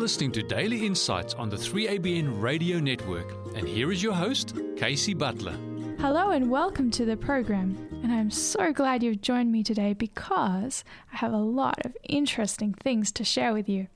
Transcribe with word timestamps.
listening 0.00 0.32
to 0.32 0.42
Daily 0.42 0.86
Insights 0.86 1.34
on 1.34 1.50
the 1.50 1.58
3ABN 1.58 2.40
Radio 2.40 2.80
Network, 2.80 3.34
and 3.54 3.68
here 3.68 3.92
is 3.92 4.02
your 4.02 4.14
host, 4.14 4.54
Kaysie 4.76 5.16
Butler. 5.16 5.54
Hello 5.98 6.30
and 6.30 6.50
welcome 6.50 6.90
to 6.92 7.04
the 7.04 7.18
program. 7.18 7.76
And 8.02 8.10
I'm 8.10 8.30
so 8.30 8.72
glad 8.72 9.02
you've 9.02 9.20
joined 9.20 9.52
me 9.52 9.62
today 9.62 9.92
because 9.92 10.84
I 11.12 11.16
have 11.16 11.34
a 11.34 11.36
lot 11.36 11.84
of 11.84 11.94
interesting 12.08 12.72
things 12.72 13.12
to 13.12 13.24
share 13.24 13.52
with 13.52 13.68
you. 13.68 13.88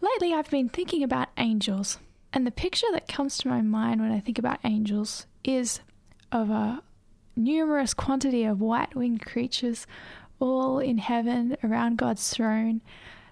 Lately, 0.00 0.32
I've 0.32 0.48
been 0.48 0.68
thinking 0.68 1.02
about 1.02 1.30
angels, 1.36 1.98
and 2.32 2.46
the 2.46 2.52
picture 2.52 2.86
that 2.92 3.08
comes 3.08 3.38
to 3.38 3.48
my 3.48 3.60
mind 3.60 4.00
when 4.00 4.12
I 4.12 4.20
think 4.20 4.38
about 4.38 4.60
angels 4.62 5.26
is 5.42 5.80
of 6.30 6.48
a 6.48 6.80
numerous 7.34 7.92
quantity 7.92 8.44
of 8.44 8.60
white 8.60 8.94
winged 8.94 9.26
creatures 9.26 9.84
all 10.38 10.78
in 10.78 10.98
heaven 10.98 11.56
around 11.64 11.98
God's 11.98 12.28
throne. 12.28 12.82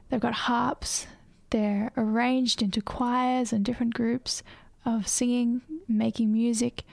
They've 0.09 0.19
got 0.19 0.35
harps, 0.35 1.07
they're 1.51 1.93
arranged 1.97 2.63
into 2.63 2.81
choirs 2.81 3.53
and 3.53 3.65
different 3.65 3.95
groups 3.95 4.43
of 4.85 5.07
singing, 5.07 5.63
making 5.89 6.33
music. 6.33 6.85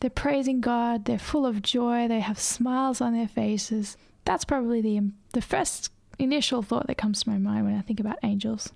They're 0.00 0.10
praising 0.10 0.60
God, 0.60 1.04
they're 1.04 1.18
full 1.18 1.46
of 1.46 1.62
joy, 1.62 2.08
they 2.08 2.20
have 2.20 2.38
smiles 2.38 3.00
on 3.00 3.12
their 3.12 3.28
faces. 3.28 3.96
That's 4.24 4.44
probably 4.44 4.80
the, 4.80 5.10
the 5.32 5.42
first 5.42 5.92
initial 6.18 6.62
thought 6.62 6.86
that 6.88 6.98
comes 6.98 7.22
to 7.22 7.30
my 7.30 7.38
mind 7.38 7.64
when 7.64 7.76
I 7.76 7.82
think 7.82 8.00
about 8.00 8.18
angels. 8.22 8.72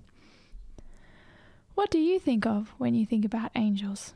What 1.75 1.91
do 1.91 1.99
you 1.99 2.17
think 2.19 2.45
of 2.45 2.73
when 2.77 2.95
you 2.95 3.05
think 3.05 3.25
about 3.25 3.51
angels? 3.55 4.13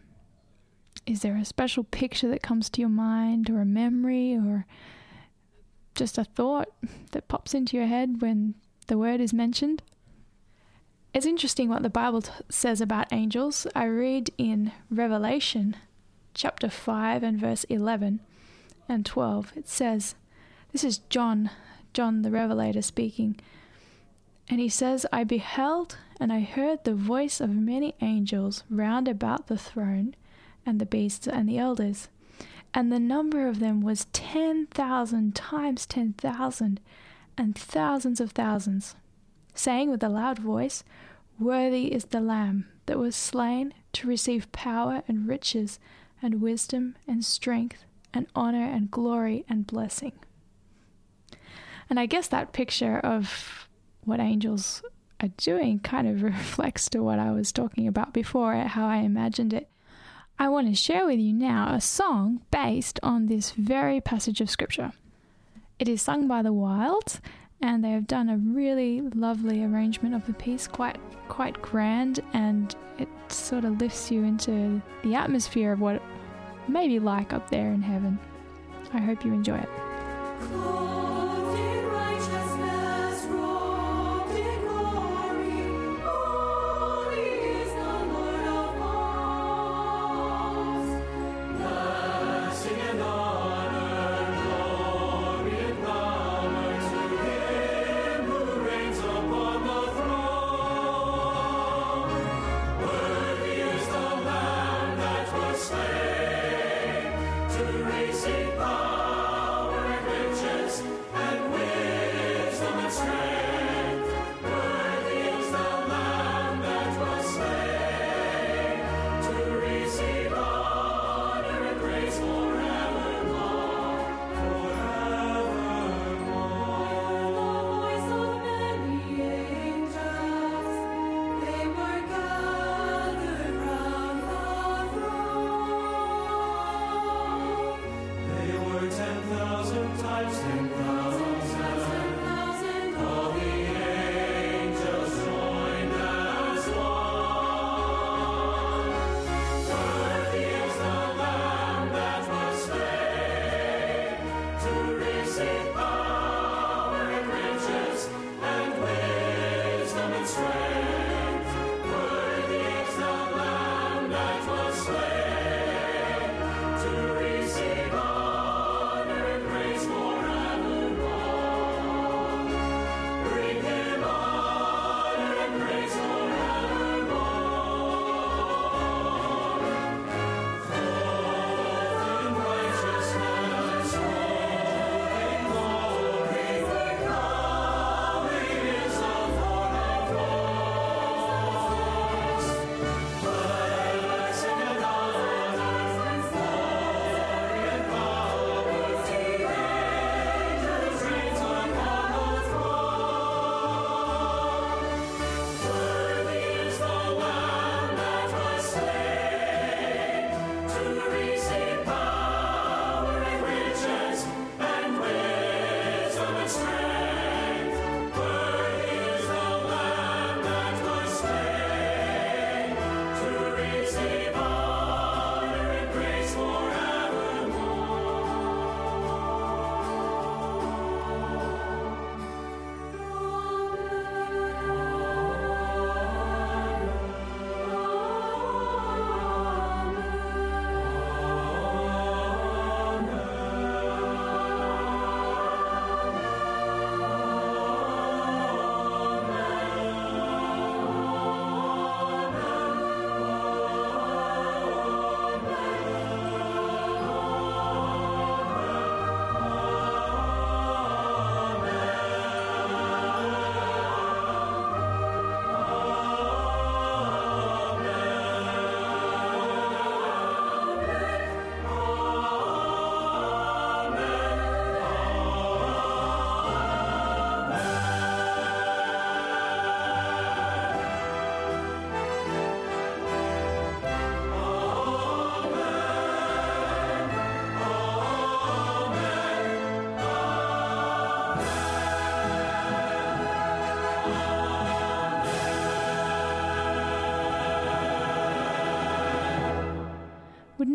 Is 1.06 1.22
there 1.22 1.36
a 1.36 1.46
special 1.46 1.84
picture 1.84 2.28
that 2.30 2.42
comes 2.42 2.70
to 2.70 2.82
your 2.82 2.90
mind, 2.90 3.50
or 3.50 3.62
a 3.62 3.66
memory, 3.66 4.36
or 4.36 4.66
just 5.96 6.18
a 6.18 6.24
thought 6.24 6.70
that 7.12 7.28
pops 7.28 7.54
into 7.54 7.76
your 7.76 7.88
head 7.88 8.22
when 8.22 8.56
the 8.88 8.98
word 8.98 9.20
is 9.20 9.34
mentioned? 9.34 9.82
It's 11.14 11.26
interesting 11.26 11.68
what 11.68 11.84
the 11.84 11.90
Bible 11.90 12.22
t- 12.22 12.32
says 12.48 12.80
about 12.80 13.12
angels. 13.12 13.68
I 13.76 13.84
read 13.86 14.30
in 14.38 14.72
Revelation 14.90 15.76
chapter 16.34 16.70
5 16.70 17.22
and 17.22 17.38
verse 17.38 17.66
11 17.66 18.22
and 18.88 19.06
12. 19.06 19.52
It 19.58 19.68
says, 19.68 20.16
This 20.72 20.86
is 20.86 21.00
John, 21.10 21.50
John 21.94 22.22
the 22.22 22.32
Revelator 22.32 22.82
speaking. 22.82 23.38
And 24.50 24.62
he 24.62 24.70
says, 24.70 25.06
I 25.12 25.26
beheld 25.26 25.98
and 26.18 26.32
I 26.32 26.42
heard 26.42 26.86
the 26.86 26.96
voice 26.96 27.42
of 27.42 27.50
many 27.50 27.94
angels 28.00 28.64
round 28.70 29.10
about 29.10 29.48
the 29.48 29.58
throne 29.58 30.16
and 30.66 30.80
the 30.80 30.86
beasts 30.86 31.28
and 31.28 31.50
the 31.50 31.58
elders. 31.58 32.08
And 32.74 32.90
the 32.90 33.00
number 33.00 33.48
of 33.48 33.60
them 33.60 33.82
was 33.82 34.06
ten 34.14 34.68
thousand 34.68 35.36
times 35.36 35.86
ten 35.86 36.14
thousand, 36.14 36.80
and 37.38 37.54
thousands 37.54 38.22
of 38.22 38.32
thousands, 38.32 38.96
saying 39.54 39.90
with 39.90 40.04
a 40.04 40.10
loud 40.10 40.40
voice, 40.40 40.84
Worthy 41.40 41.94
is 41.94 42.06
the 42.06 42.22
Lamb 42.22 42.68
that 42.86 43.00
was 43.00 43.16
slain 43.16 43.74
to 43.94 44.08
receive 44.08 44.52
power 44.52 45.04
and 45.08 45.28
riches, 45.28 45.80
and 46.22 46.42
wisdom 46.42 46.96
and 47.08 47.26
strength, 47.26 47.84
and 48.14 48.28
honor 48.36 48.66
and 48.66 48.92
glory 48.92 49.44
and 49.50 49.66
blessing. 49.66 50.14
And 51.90 52.00
I 52.00 52.06
guess 52.06 52.28
that 52.28 52.54
picture 52.54 53.00
of 53.00 53.68
what 54.06 54.20
angels 54.20 54.84
are 55.20 55.30
doing 55.38 55.80
kind 55.80 56.08
of 56.08 56.24
reflects 56.24 56.90
to 56.90 57.04
what 57.04 57.20
I 57.20 57.32
was 57.32 57.52
talking 57.52 57.88
about 57.88 58.14
before, 58.14 58.56
how 58.56 58.88
I 58.88 58.98
imagined 58.98 59.54
it. 59.54 59.68
I 60.40 60.50
want 60.50 60.68
to 60.68 60.76
share 60.76 61.06
with 61.06 61.20
you 61.20 61.34
now 61.34 61.74
a 61.74 61.82
song 61.82 62.42
based 62.50 63.00
on 63.04 63.28
this 63.28 63.52
very 63.52 64.02
passage 64.02 64.42
of 64.42 64.50
Scripture. 64.50 64.92
It 65.78 65.88
is 65.88 66.02
sung 66.02 66.28
by 66.28 66.42
the 66.42 66.54
Wilds, 66.54 67.22
and 67.62 67.84
they 67.84 67.92
have 67.92 68.08
done 68.08 68.30
a 68.30 68.38
really 68.38 69.02
lovely 69.02 69.64
arrangement 69.64 70.16
of 70.16 70.26
the 70.26 70.34
piece, 70.34 70.68
quite 70.68 70.98
quite 71.28 71.62
grand, 71.62 72.20
and 72.34 72.76
it 72.98 73.08
sort 73.30 73.64
of 73.64 73.80
lifts 73.80 74.12
you 74.12 74.24
into 74.24 74.82
the 75.04 75.16
atmosphere 75.16 75.72
of 75.72 75.80
what 75.80 75.96
it 75.96 76.02
may 76.68 76.88
be 76.88 77.00
like 77.00 77.34
up 77.34 77.50
there 77.50 77.72
in 77.72 77.82
heaven. 77.82 78.20
I 78.94 79.00
hope 79.00 79.24
you 79.24 79.32
enjoy 79.34 79.58
it. 79.58 81.21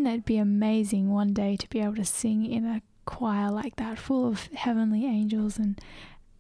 Wouldn't 0.06 0.22
it 0.22 0.24
be 0.24 0.38
amazing 0.38 1.10
one 1.10 1.32
day 1.32 1.56
to 1.56 1.68
be 1.68 1.80
able 1.80 1.96
to 1.96 2.04
sing 2.04 2.46
in 2.46 2.64
a 2.64 2.80
choir 3.06 3.50
like 3.50 3.74
that, 3.74 3.98
full 3.98 4.28
of 4.28 4.46
heavenly 4.54 5.04
angels 5.04 5.58
and 5.58 5.80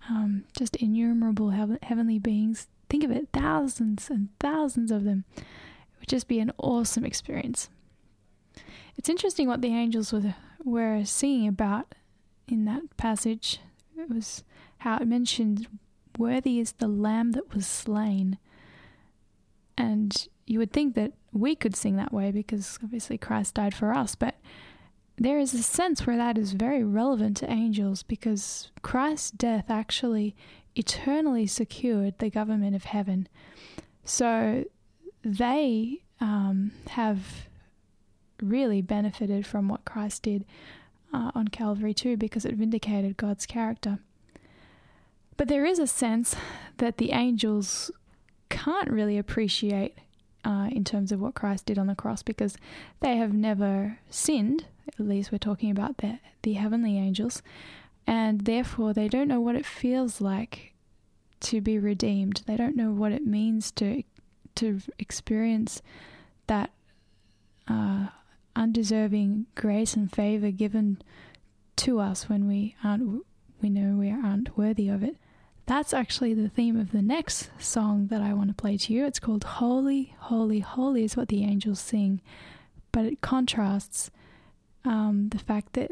um, 0.08 0.44
just 0.56 0.76
innumerable 0.76 1.50
heavenly 1.82 2.20
beings? 2.20 2.68
Think 2.88 3.02
of 3.02 3.10
it, 3.10 3.26
thousands 3.32 4.08
and 4.08 4.28
thousands 4.38 4.92
of 4.92 5.02
them. 5.02 5.24
It 5.36 5.42
would 5.98 6.08
just 6.08 6.28
be 6.28 6.38
an 6.38 6.52
awesome 6.58 7.04
experience. 7.04 7.68
It's 8.96 9.08
interesting 9.08 9.48
what 9.48 9.62
the 9.62 9.74
angels 9.74 10.12
were, 10.12 10.36
were 10.64 11.04
singing 11.04 11.48
about 11.48 11.96
in 12.46 12.66
that 12.66 12.96
passage. 12.96 13.58
It 13.98 14.08
was 14.08 14.44
how 14.78 14.98
it 14.98 15.08
mentioned, 15.08 15.66
Worthy 16.16 16.60
is 16.60 16.70
the 16.70 16.86
Lamb 16.86 17.32
that 17.32 17.52
was 17.52 17.66
slain. 17.66 18.38
And 19.76 20.28
you 20.46 20.58
would 20.58 20.72
think 20.72 20.94
that 20.94 21.12
we 21.32 21.54
could 21.54 21.76
sing 21.76 21.96
that 21.96 22.12
way 22.12 22.30
because 22.30 22.78
obviously 22.82 23.18
Christ 23.18 23.54
died 23.54 23.74
for 23.74 23.92
us, 23.92 24.14
but 24.14 24.36
there 25.18 25.38
is 25.38 25.54
a 25.54 25.62
sense 25.62 26.06
where 26.06 26.16
that 26.16 26.38
is 26.38 26.52
very 26.52 26.84
relevant 26.84 27.38
to 27.38 27.50
angels 27.50 28.02
because 28.02 28.70
Christ's 28.82 29.30
death 29.30 29.66
actually 29.68 30.36
eternally 30.74 31.46
secured 31.46 32.18
the 32.18 32.30
government 32.30 32.76
of 32.76 32.84
heaven. 32.84 33.28
So 34.04 34.64
they 35.24 36.02
um, 36.20 36.72
have 36.88 37.48
really 38.42 38.82
benefited 38.82 39.46
from 39.46 39.68
what 39.68 39.84
Christ 39.84 40.22
did 40.22 40.44
uh, 41.12 41.30
on 41.34 41.48
Calvary 41.48 41.94
too 41.94 42.16
because 42.16 42.44
it 42.44 42.54
vindicated 42.54 43.16
God's 43.16 43.46
character. 43.46 43.98
But 45.36 45.48
there 45.48 45.64
is 45.64 45.78
a 45.78 45.86
sense 45.86 46.36
that 46.78 46.98
the 46.98 47.12
angels 47.12 47.90
can't 48.48 48.90
really 48.90 49.18
appreciate 49.18 49.98
uh, 50.46 50.68
in 50.70 50.84
terms 50.84 51.10
of 51.10 51.20
what 51.20 51.34
Christ 51.34 51.66
did 51.66 51.76
on 51.76 51.88
the 51.88 51.96
cross 51.96 52.22
because 52.22 52.56
they 53.00 53.16
have 53.16 53.34
never 53.34 53.98
sinned. 54.08 54.66
At 54.86 55.00
least 55.00 55.32
we're 55.32 55.38
talking 55.38 55.72
about 55.72 55.98
the, 55.98 56.20
the 56.42 56.52
heavenly 56.52 56.96
angels. 56.96 57.42
And 58.06 58.42
therefore, 58.42 58.94
they 58.94 59.08
don't 59.08 59.26
know 59.26 59.40
what 59.40 59.56
it 59.56 59.66
feels 59.66 60.20
like 60.20 60.72
to 61.40 61.60
be 61.60 61.80
redeemed. 61.80 62.42
They 62.46 62.56
don't 62.56 62.76
know 62.76 62.92
what 62.92 63.12
it 63.12 63.26
means 63.26 63.72
to 63.72 64.04
to 64.54 64.80
experience 64.98 65.82
that 66.46 66.70
uh, 67.68 68.06
undeserving 68.54 69.46
grace 69.54 69.94
and 69.94 70.10
favor 70.10 70.50
given 70.50 71.02
to 71.76 72.00
us 72.00 72.28
when 72.28 72.46
we 72.46 72.74
aren't 72.82 73.26
we 73.60 73.68
know 73.68 73.96
we 73.96 74.10
aren't 74.10 74.56
worthy 74.56 74.88
of 74.88 75.02
it. 75.02 75.16
That's 75.66 75.92
actually 75.92 76.32
the 76.32 76.48
theme 76.48 76.78
of 76.78 76.92
the 76.92 77.02
next 77.02 77.50
song 77.58 78.06
that 78.06 78.22
I 78.22 78.32
want 78.32 78.50
to 78.50 78.54
play 78.54 78.76
to 78.76 78.92
you. 78.92 79.04
It's 79.04 79.18
called 79.18 79.42
Holy, 79.42 80.14
Holy, 80.20 80.60
Holy, 80.60 81.02
is 81.02 81.16
what 81.16 81.26
the 81.26 81.42
angels 81.42 81.80
sing, 81.80 82.20
but 82.92 83.04
it 83.04 83.20
contrasts 83.20 84.12
um, 84.84 85.28
the 85.30 85.40
fact 85.40 85.72
that 85.72 85.90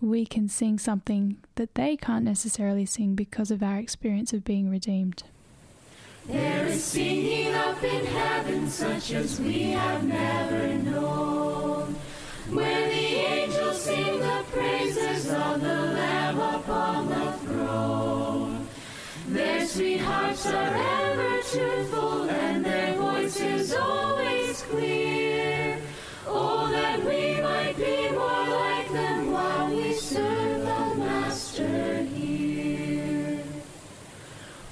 we 0.00 0.24
can 0.24 0.48
sing 0.48 0.78
something 0.78 1.38
that 1.56 1.74
they 1.74 1.96
can't 1.96 2.24
necessarily 2.24 2.86
sing 2.86 3.16
because 3.16 3.50
of 3.50 3.60
our 3.60 3.78
experience 3.78 4.32
of 4.32 4.44
being 4.44 4.70
redeemed. 4.70 5.24
There 6.26 6.66
is 6.66 6.84
singing 6.84 7.52
up 7.54 7.82
in 7.82 8.06
heaven 8.06 8.68
such 8.68 9.10
as 9.12 9.40
we 9.40 9.72
have 9.72 10.04
never 10.04 10.68
known, 10.74 11.96
where 12.50 12.88
the 12.88 12.94
angels 12.94 13.82
sing 13.82 14.20
the 14.20 14.44
praises 14.52 15.28
of 15.28 15.60
the 15.60 15.66
Lamb 15.66 16.38
upon 16.38 17.08
the 17.08 17.32
throne. 17.44 18.31
Their 19.32 19.66
sweet 19.66 19.98
sweethearts 19.98 20.46
are 20.46 20.74
ever 20.74 21.40
truthful, 21.42 22.28
and 22.28 22.62
their 22.62 22.94
voices 22.96 23.72
always 23.72 24.60
clear. 24.60 25.78
Oh, 26.26 26.70
that 26.70 27.02
we 27.02 27.40
might 27.40 27.74
be 27.78 28.10
more 28.10 28.46
like 28.46 28.92
them 28.92 29.32
while 29.32 29.70
we 29.70 29.94
serve 29.94 30.60
the 30.60 30.94
Master 30.96 32.02
here. 32.02 33.42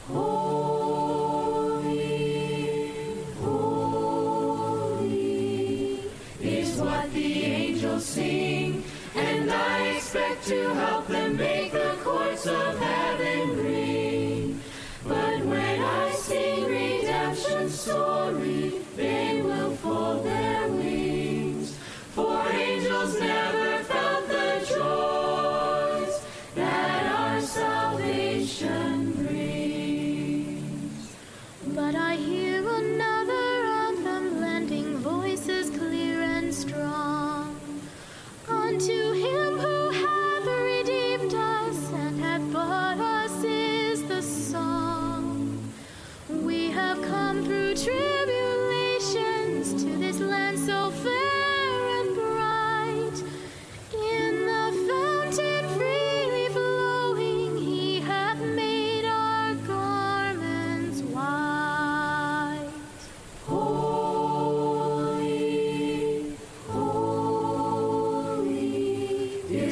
Holy, 0.09 1.25
holy 3.41 4.11
is 6.43 6.77
what 6.77 7.11
the 7.15 7.45
angels 7.45 8.05
sing, 8.05 8.85
and 9.15 9.51
I 9.51 9.87
expect 9.97 10.45
to 10.49 10.75
help 10.75 11.07
them 11.07 11.39
make 11.39 11.73
the 11.73 11.97
courts 12.03 12.47
of 12.47 12.79
heaven 12.79 13.10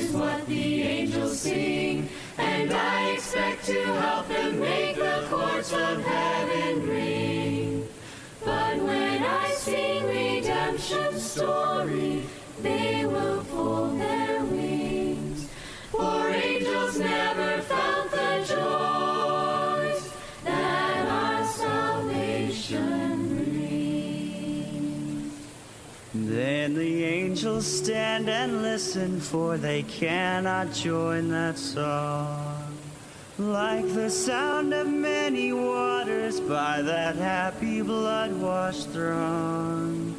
is 0.08 0.14
what 0.14 0.46
the 0.46 0.82
angels 0.82 1.40
sing, 1.40 2.08
and 2.38 2.72
I 2.72 3.10
expect 3.10 3.64
to 3.66 3.84
help 3.84 4.28
them 4.28 4.60
make 4.60 4.96
the 4.96 5.26
courts 5.28 5.72
of 5.72 6.02
heaven 6.02 6.86
ring. 6.86 7.88
But 8.44 8.78
when 8.78 9.22
I 9.22 9.50
sing 9.50 10.04
redemption's 10.06 11.30
story, 11.30 12.22
they 12.62 13.04
will 13.06 13.37
the 26.78 27.04
angels 27.04 27.66
stand 27.66 28.28
and 28.30 28.62
listen, 28.62 29.20
for 29.20 29.56
they 29.58 29.82
cannot 29.82 30.72
join 30.72 31.28
that 31.28 31.58
song. 31.58 32.72
Like 33.36 33.92
the 33.94 34.08
sound 34.08 34.72
of 34.72 34.86
many 34.86 35.52
waters 35.52 36.40
by 36.40 36.82
that 36.82 37.16
happy 37.16 37.82
blood 37.82 38.32
washed 38.40 38.90
throng. 38.90 40.14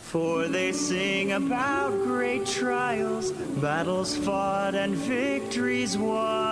For 0.00 0.48
they 0.48 0.72
sing 0.72 1.32
about 1.32 1.92
great 2.04 2.46
trials, 2.46 3.32
battles 3.32 4.16
fought, 4.16 4.74
and 4.74 4.94
victories 4.94 5.98
won. 5.98 6.51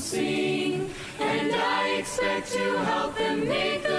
Sing, 0.00 0.90
and 1.20 1.54
I 1.54 1.88
expect 1.98 2.52
to 2.52 2.78
help 2.78 3.16
them 3.16 3.48
make 3.48 3.82
the 3.82 3.95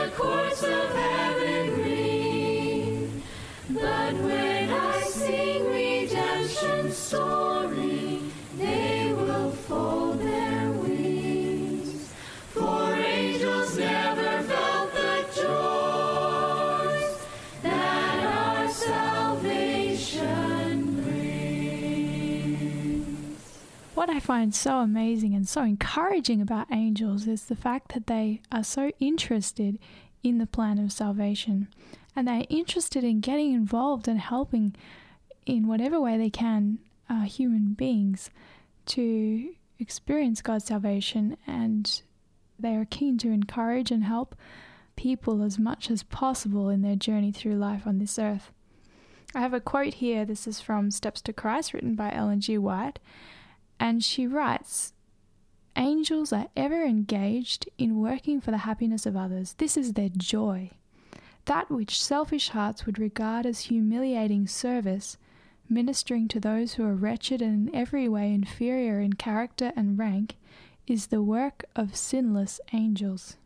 what 24.07 24.15
I 24.15 24.19
find 24.21 24.55
so 24.55 24.79
amazing 24.79 25.35
and 25.35 25.45
so 25.45 25.63
encouraging 25.63 26.41
about 26.41 26.71
angels 26.71 27.27
is 27.27 27.45
the 27.45 27.57
fact 27.57 27.93
that 27.93 28.07
they 28.07 28.41
are 28.49 28.63
so 28.63 28.91
interested 29.01 29.77
in 30.23 30.37
the 30.37 30.47
plan 30.47 30.79
of 30.79 30.93
salvation 30.93 31.67
and 32.15 32.25
they're 32.25 32.45
interested 32.49 33.03
in 33.03 33.19
getting 33.19 33.53
involved 33.53 34.07
and 34.07 34.19
helping 34.21 34.73
in 35.45 35.67
whatever 35.67 35.99
way 35.99 36.17
they 36.17 36.29
can 36.29 36.79
uh, 37.09 37.23
human 37.23 37.73
beings 37.73 38.29
to 38.85 39.53
experience 39.77 40.41
God's 40.41 40.63
salvation 40.63 41.35
and 41.45 42.01
they 42.57 42.77
are 42.77 42.87
keen 42.89 43.17
to 43.17 43.31
encourage 43.31 43.91
and 43.91 44.05
help 44.05 44.35
people 44.95 45.43
as 45.43 45.59
much 45.59 45.91
as 45.91 46.03
possible 46.03 46.69
in 46.69 46.81
their 46.81 46.95
journey 46.95 47.33
through 47.33 47.55
life 47.55 47.85
on 47.85 47.99
this 47.99 48.17
earth. 48.17 48.53
I 49.35 49.41
have 49.41 49.53
a 49.53 49.59
quote 49.59 49.95
here. 49.95 50.23
This 50.23 50.47
is 50.47 50.61
from 50.61 50.91
Steps 50.91 51.19
to 51.23 51.33
Christ, 51.33 51.73
written 51.73 51.95
by 51.95 52.13
Ellen 52.13 52.39
G. 52.39 52.57
White. 52.57 52.99
And 53.79 54.03
she 54.03 54.27
writes 54.27 54.93
Angels 55.75 56.33
are 56.33 56.47
ever 56.55 56.83
engaged 56.83 57.69
in 57.77 57.99
working 57.99 58.41
for 58.41 58.49
the 58.49 58.59
happiness 58.59 59.05
of 59.05 59.15
others. 59.15 59.53
This 59.59 59.77
is 59.77 59.93
their 59.93 60.09
joy. 60.09 60.71
That 61.45 61.69
which 61.69 62.01
selfish 62.01 62.49
hearts 62.49 62.85
would 62.85 62.97
regard 62.97 63.45
as 63.45 63.61
humiliating 63.61 64.47
service, 64.47 65.17
ministering 65.69 66.27
to 66.29 66.39
those 66.39 66.73
who 66.73 66.83
are 66.83 66.95
wretched 66.95 67.41
and 67.41 67.69
in 67.69 67.75
every 67.75 68.09
way 68.09 68.33
inferior 68.33 68.99
in 68.99 69.13
character 69.13 69.71
and 69.75 69.99
rank, 69.99 70.35
is 70.87 71.07
the 71.07 71.21
work 71.21 71.63
of 71.75 71.95
sinless 71.95 72.59
angels. 72.73 73.37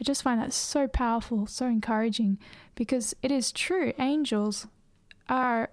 I 0.00 0.04
just 0.04 0.22
find 0.22 0.40
that 0.40 0.52
so 0.52 0.88
powerful, 0.88 1.46
so 1.46 1.66
encouraging, 1.66 2.38
because 2.74 3.14
it 3.22 3.30
is 3.30 3.52
true, 3.52 3.92
angels 3.98 4.66
are 5.28 5.70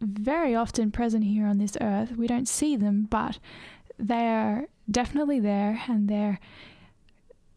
very 0.00 0.54
often 0.54 0.90
present 0.90 1.24
here 1.24 1.46
on 1.46 1.58
this 1.58 1.76
earth. 1.80 2.16
We 2.16 2.26
don't 2.26 2.48
see 2.48 2.76
them, 2.76 3.06
but 3.10 3.38
they 3.98 4.26
are 4.28 4.66
definitely 4.90 5.40
there, 5.40 5.82
and 5.88 6.08
their 6.08 6.40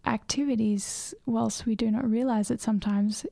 activities, 0.05 1.13
whilst 1.25 1.65
we 1.65 1.75
do 1.75 1.91
not 1.91 2.09
realize 2.09 2.49
it 2.49 2.61
sometimes, 2.61 3.25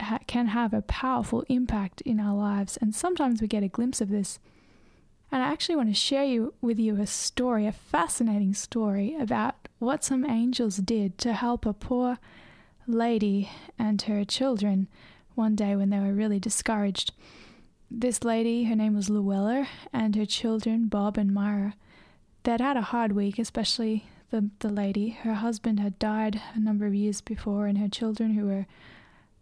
ha- 0.00 0.20
can 0.26 0.48
have 0.48 0.72
a 0.72 0.82
powerful 0.82 1.44
impact 1.48 2.00
in 2.02 2.18
our 2.20 2.34
lives. 2.34 2.78
And 2.78 2.94
sometimes 2.94 3.42
we 3.42 3.48
get 3.48 3.62
a 3.62 3.68
glimpse 3.68 4.00
of 4.00 4.08
this. 4.08 4.38
And 5.30 5.42
I 5.42 5.48
actually 5.48 5.76
want 5.76 5.88
to 5.88 5.94
share 5.94 6.24
you 6.24 6.54
with 6.60 6.78
you 6.78 7.00
a 7.00 7.06
story, 7.06 7.66
a 7.66 7.72
fascinating 7.72 8.54
story 8.54 9.16
about 9.18 9.68
what 9.78 10.04
some 10.04 10.24
angels 10.24 10.76
did 10.76 11.18
to 11.18 11.32
help 11.32 11.66
a 11.66 11.72
poor 11.72 12.18
lady 12.86 13.50
and 13.78 14.00
her 14.02 14.24
children 14.24 14.88
one 15.34 15.56
day 15.56 15.74
when 15.74 15.90
they 15.90 15.98
were 15.98 16.12
really 16.12 16.38
discouraged. 16.38 17.12
This 17.96 18.24
lady, 18.24 18.64
her 18.64 18.74
name 18.74 18.96
was 18.96 19.08
Luella, 19.08 19.68
and 19.92 20.16
her 20.16 20.26
children, 20.26 20.88
Bob 20.88 21.16
and 21.16 21.32
Myra, 21.32 21.76
they'd 22.42 22.60
had 22.60 22.76
a 22.76 22.82
hard 22.82 23.12
week, 23.12 23.38
especially 23.38 24.06
the, 24.30 24.50
the 24.58 24.68
lady. 24.68 25.10
Her 25.10 25.34
husband 25.34 25.78
had 25.78 26.00
died 26.00 26.42
a 26.56 26.58
number 26.58 26.86
of 26.86 26.94
years 26.94 27.20
before, 27.20 27.68
and 27.68 27.78
her 27.78 27.86
children, 27.86 28.34
who 28.34 28.46
were 28.46 28.66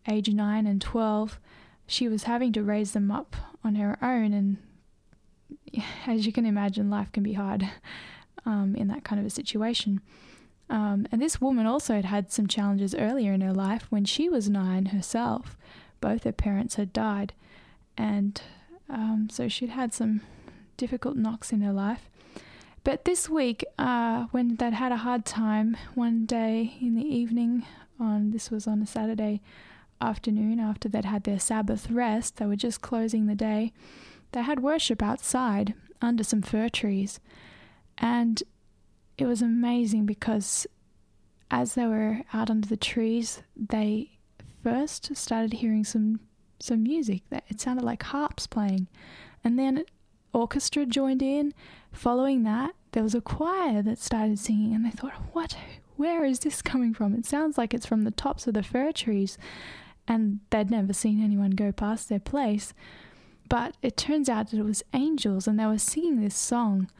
age 0.06 0.28
9 0.28 0.66
and 0.66 0.82
12, 0.82 1.40
she 1.86 2.08
was 2.08 2.24
having 2.24 2.52
to 2.52 2.62
raise 2.62 2.92
them 2.92 3.10
up 3.10 3.36
on 3.64 3.76
her 3.76 3.96
own. 4.02 4.34
And 4.34 4.58
as 6.06 6.26
you 6.26 6.32
can 6.32 6.44
imagine, 6.44 6.90
life 6.90 7.10
can 7.10 7.22
be 7.22 7.32
hard 7.32 7.66
um, 8.44 8.76
in 8.76 8.86
that 8.88 9.02
kind 9.02 9.18
of 9.18 9.26
a 9.26 9.30
situation. 9.30 10.02
Um, 10.68 11.06
and 11.10 11.22
this 11.22 11.40
woman 11.40 11.64
also 11.64 11.94
had 11.94 12.04
had 12.04 12.30
some 12.30 12.46
challenges 12.48 12.94
earlier 12.94 13.32
in 13.32 13.40
her 13.40 13.54
life 13.54 13.86
when 13.88 14.04
she 14.04 14.28
was 14.28 14.50
nine 14.50 14.86
herself. 14.86 15.56
Both 16.02 16.24
her 16.24 16.32
parents 16.32 16.74
had 16.74 16.92
died, 16.92 17.32
and 17.96 18.40
um, 18.88 19.28
so 19.30 19.48
she'd 19.48 19.70
had 19.70 19.92
some 19.92 20.20
difficult 20.76 21.16
knocks 21.16 21.52
in 21.52 21.60
her 21.62 21.72
life. 21.72 22.10
But 22.84 23.04
this 23.04 23.28
week, 23.28 23.64
uh, 23.78 24.26
when 24.32 24.56
they'd 24.56 24.72
had 24.72 24.92
a 24.92 24.96
hard 24.96 25.24
time, 25.24 25.76
one 25.94 26.26
day 26.26 26.74
in 26.80 26.94
the 26.96 27.06
evening, 27.06 27.64
on 28.00 28.32
this 28.32 28.50
was 28.50 28.66
on 28.66 28.82
a 28.82 28.86
Saturday 28.86 29.40
afternoon 30.00 30.58
after 30.58 30.88
they'd 30.88 31.04
had 31.04 31.24
their 31.24 31.38
Sabbath 31.38 31.90
rest, 31.90 32.36
they 32.36 32.46
were 32.46 32.56
just 32.56 32.80
closing 32.80 33.26
the 33.26 33.36
day. 33.36 33.72
They 34.32 34.42
had 34.42 34.60
worship 34.60 35.02
outside 35.02 35.74
under 36.00 36.24
some 36.24 36.42
fir 36.42 36.68
trees, 36.68 37.20
and 37.98 38.42
it 39.16 39.26
was 39.26 39.42
amazing 39.42 40.06
because 40.06 40.66
as 41.50 41.74
they 41.74 41.86
were 41.86 42.22
out 42.32 42.50
under 42.50 42.66
the 42.66 42.76
trees, 42.76 43.42
they 43.54 44.18
first 44.64 45.14
started 45.14 45.52
hearing 45.54 45.84
some 45.84 46.18
some 46.62 46.82
music. 46.82 47.22
That 47.30 47.44
it 47.48 47.60
sounded 47.60 47.84
like 47.84 48.02
harps 48.02 48.46
playing, 48.46 48.88
and 49.42 49.58
then 49.58 49.84
orchestra 50.32 50.86
joined 50.86 51.22
in. 51.22 51.52
Following 51.92 52.42
that, 52.44 52.74
there 52.92 53.02
was 53.02 53.14
a 53.14 53.20
choir 53.20 53.82
that 53.82 53.98
started 53.98 54.38
singing, 54.38 54.74
and 54.74 54.84
they 54.84 54.90
thought, 54.90 55.14
"What? 55.32 55.56
Where 55.96 56.24
is 56.24 56.40
this 56.40 56.62
coming 56.62 56.94
from? 56.94 57.14
It 57.14 57.26
sounds 57.26 57.58
like 57.58 57.74
it's 57.74 57.86
from 57.86 58.02
the 58.02 58.10
tops 58.10 58.46
of 58.46 58.54
the 58.54 58.62
fir 58.62 58.92
trees." 58.92 59.38
And 60.08 60.40
they'd 60.50 60.70
never 60.70 60.92
seen 60.92 61.22
anyone 61.22 61.50
go 61.50 61.70
past 61.70 62.08
their 62.08 62.18
place. 62.18 62.74
But 63.48 63.76
it 63.82 63.96
turns 63.96 64.28
out 64.28 64.50
that 64.50 64.58
it 64.58 64.64
was 64.64 64.82
angels, 64.92 65.46
and 65.46 65.60
they 65.60 65.66
were 65.66 65.78
singing 65.78 66.20
this 66.20 66.34
song 66.34 66.90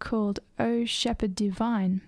called 0.00 0.40
O 0.58 0.84
Shepherd 0.84 1.34
Divine. 1.34 2.02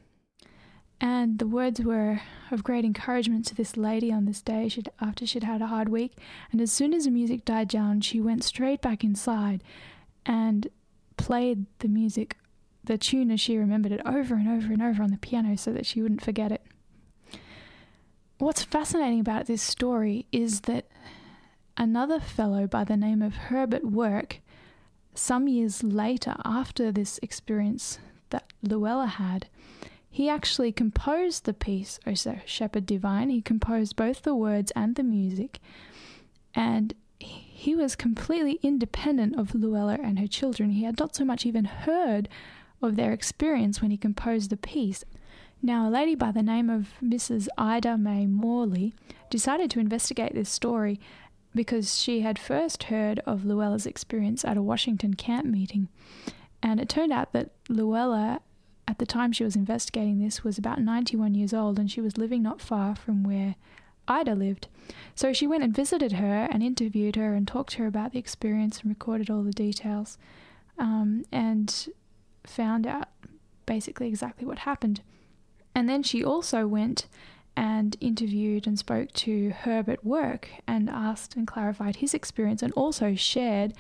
And 1.01 1.39
the 1.39 1.47
words 1.47 1.81
were 1.81 2.21
of 2.51 2.65
great 2.65 2.85
encouragement 2.85 3.47
to 3.47 3.55
this 3.55 3.77
lady 3.77 4.13
on 4.13 4.25
this 4.25 4.41
day 4.41 4.69
she'd, 4.69 4.91
after 5.01 5.27
she'd 5.27 5.45
had 5.45 5.61
a 5.61 5.67
hard 5.67 5.89
week. 5.89 6.17
And 6.53 6.61
as 6.61 6.73
soon 6.73 6.95
as 6.95 7.05
the 7.05 7.11
music 7.11 7.45
died 7.45 7.69
down, 7.69 8.01
she 8.01 8.21
went 8.21 8.45
straight 8.45 8.81
back 8.81 9.05
inside 9.05 9.63
and 10.25 10.69
played 11.17 11.67
the 11.81 11.89
music, 11.89 12.37
the 12.85 12.99
tune 12.99 13.31
as 13.31 13.41
she 13.41 13.57
remembered 13.57 13.93
it, 13.93 14.01
over 14.07 14.35
and 14.35 14.49
over 14.49 14.73
and 14.73 14.83
over 14.83 15.03
on 15.03 15.11
the 15.11 15.19
piano 15.19 15.57
so 15.57 15.73
that 15.73 15.87
she 15.87 16.01
wouldn't 16.01 16.23
forget 16.23 16.53
it. 16.53 16.63
What's 18.39 18.65
fascinating 18.65 19.21
about 19.21 19.47
this 19.47 19.63
story 19.63 20.27
is 20.33 20.63
that 20.63 20.87
another 21.77 22.21
fellow 22.21 22.67
by 22.67 22.85
the 22.85 22.97
name 22.97 23.23
of 23.23 23.35
Herbert 23.35 23.85
Work, 23.85 24.41
some 25.15 25.49
years 25.49 25.83
later, 25.83 26.35
after 26.45 26.91
this 26.91 27.19
experience 27.23 27.99
that 28.31 28.53
Luella 28.63 29.07
had, 29.07 29.47
he 30.15 30.29
actually 30.29 30.71
composed 30.71 31.45
the 31.45 31.53
piece, 31.53 31.99
O 32.07 32.15
Shepherd 32.15 32.87
Divine. 32.87 33.31
He 33.31 33.43
composed 33.43 33.97
both 33.97 34.23
the 34.23 34.37
words 34.37 34.71
and 34.77 34.95
the 34.95 35.03
music, 35.03 35.59
and 36.55 36.95
he 37.19 37.75
was 37.75 37.97
completely 37.97 38.61
independent 38.63 39.35
of 39.37 39.57
Luella 39.57 39.99
and 40.01 40.21
her 40.21 40.29
children. 40.29 40.71
He 40.71 40.85
had 40.85 41.01
not 41.01 41.17
so 41.17 41.25
much 41.25 41.45
even 41.45 41.65
heard 41.65 42.29
of 42.81 42.95
their 42.95 43.13
experience 43.13 43.83
when 43.83 43.91
he 43.91 43.97
composed 43.97 44.51
the 44.51 44.57
piece. 44.57 45.03
Now, 45.61 45.89
a 45.89 45.91
lady 45.91 46.15
by 46.15 46.31
the 46.31 46.45
name 46.45 46.71
of 46.71 46.91
Mrs. 47.03 47.49
Ida 47.59 47.99
May 47.99 48.27
Morley 48.27 48.95
decided 49.31 49.69
to 49.73 49.81
investigate 49.81 50.33
this 50.33 50.49
story 50.49 51.01
because 51.57 51.99
she 51.99 52.21
had 52.21 52.39
first 52.39 52.85
heard 52.85 53.19
of 53.27 53.45
Luella's 53.45 53.85
experience 53.85 54.45
at 54.45 54.57
a 54.57 54.63
Washington 54.63 55.15
camp 55.15 55.47
meeting. 55.47 55.89
And 56.63 56.79
it 56.79 56.89
turned 56.89 57.13
out 57.13 57.33
that 57.33 57.51
Luella 57.69 58.43
at 58.87 58.99
the 58.99 59.07
time 59.07 59.33
she 59.33 59.45
was 59.45 59.57
investigating 59.57 60.19
this 60.19 60.45
was 60.45 60.59
about 60.59 60.81
91 60.81 61.35
years 61.35 61.55
old 61.55 61.79
and 61.79 61.91
she 61.91 62.01
was 62.01 62.19
living 62.19 62.43
not 62.43 62.61
far 62.61 62.95
from 62.95 63.25
where 63.25 63.57
Ida 64.07 64.35
lived. 64.35 64.69
So 65.15 65.33
she 65.33 65.47
went 65.47 65.65
and 65.65 65.75
visited 65.75 66.13
her 66.13 66.49
and 66.51 66.63
interviewed 66.63 67.17
her 67.17 67.35
and 67.35 67.49
talked 67.49 67.73
to 67.73 67.79
her 67.79 67.87
about 67.87 68.13
the 68.13 68.19
experience 68.19 68.81
and 68.81 68.91
recorded 68.91 69.31
all 69.31 69.43
the 69.43 69.53
details 69.53 70.19
um, 70.79 71.25
and 71.33 71.89
found 72.47 72.87
out 72.87 73.09
basically 73.67 74.09
exactly 74.09 74.47
what 74.47 74.61
happened. 74.61 75.01
And 75.75 75.89
then 75.89 76.03
she 76.03 76.23
also 76.23 76.67
went 76.67 77.07
and 77.57 77.97
interviewed 78.01 78.67
and 78.67 78.79
spoke 78.79 79.13
to 79.13 79.51
Herbert 79.51 80.05
Work 80.05 80.51
and 80.67 80.91
asked 80.91 81.37
and 81.37 81.47
clarified 81.47 81.97
his 81.97 82.13
experience 82.13 82.63
and 82.63 82.73
also 82.73 83.15
shared 83.15 83.73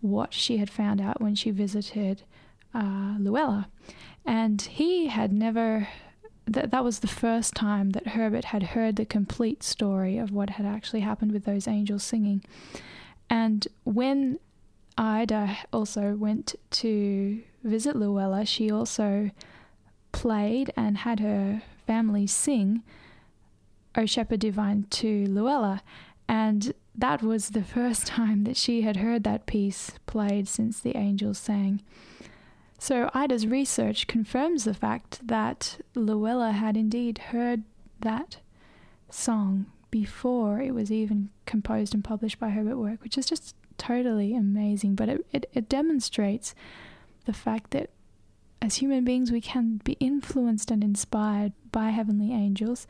what 0.00 0.32
she 0.32 0.56
had 0.56 0.70
found 0.70 1.00
out 1.00 1.20
when 1.20 1.34
she 1.34 1.50
visited 1.50 2.22
uh, 2.74 3.16
Luella 3.18 3.68
and 4.28 4.60
he 4.60 5.06
had 5.06 5.32
never 5.32 5.88
that 6.44 6.70
that 6.70 6.84
was 6.84 6.98
the 6.98 7.06
first 7.06 7.54
time 7.54 7.90
that 7.90 8.08
Herbert 8.08 8.46
had 8.46 8.62
heard 8.62 8.96
the 8.96 9.06
complete 9.06 9.62
story 9.62 10.18
of 10.18 10.30
what 10.30 10.50
had 10.50 10.66
actually 10.66 11.00
happened 11.00 11.32
with 11.32 11.44
those 11.44 11.66
angels 11.66 12.02
singing. 12.02 12.42
And 13.28 13.66
when 13.84 14.38
Ida 14.96 15.58
also 15.72 16.14
went 16.14 16.54
to 16.70 17.42
visit 17.64 17.96
Luella, 17.96 18.46
she 18.46 18.70
also 18.70 19.30
played 20.12 20.72
and 20.76 20.98
had 20.98 21.20
her 21.20 21.62
family 21.86 22.26
sing 22.26 22.82
O 23.94 24.06
Shepherd 24.06 24.40
Divine 24.40 24.86
to 24.90 25.26
Luella. 25.26 25.82
And 26.28 26.72
that 26.94 27.22
was 27.22 27.50
the 27.50 27.64
first 27.76 28.06
time 28.06 28.44
that 28.44 28.56
she 28.56 28.82
had 28.82 28.96
heard 28.96 29.24
that 29.24 29.46
piece 29.46 29.92
played 30.06 30.48
since 30.48 30.80
the 30.80 30.96
angels 30.96 31.38
sang. 31.38 31.82
So 32.78 33.10
Ida's 33.12 33.46
research 33.46 34.06
confirms 34.06 34.64
the 34.64 34.74
fact 34.74 35.26
that 35.26 35.78
Luella 35.94 36.52
had 36.52 36.76
indeed 36.76 37.18
heard 37.18 37.64
that 38.00 38.38
song 39.10 39.66
before 39.90 40.60
it 40.60 40.74
was 40.74 40.92
even 40.92 41.30
composed 41.44 41.92
and 41.92 42.04
published 42.04 42.38
by 42.38 42.50
Herbert 42.50 42.78
Work, 42.78 43.02
which 43.02 43.18
is 43.18 43.26
just 43.26 43.56
totally 43.78 44.34
amazing. 44.34 44.94
But 44.94 45.08
it, 45.08 45.26
it, 45.32 45.50
it 45.52 45.68
demonstrates 45.68 46.54
the 47.24 47.32
fact 47.32 47.72
that 47.72 47.90
as 48.62 48.76
human 48.76 49.04
beings 49.04 49.32
we 49.32 49.40
can 49.40 49.80
be 49.84 49.96
influenced 50.00 50.70
and 50.70 50.84
inspired 50.84 51.52
by 51.72 51.90
heavenly 51.90 52.32
angels, 52.32 52.86